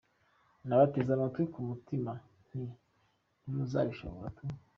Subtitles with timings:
[0.67, 2.11] Nabateze amatwi ku mutima
[2.45, 2.61] nti
[3.39, 4.43] ntimuzabishora tu!